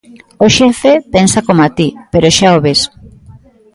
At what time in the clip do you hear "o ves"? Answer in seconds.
2.57-2.81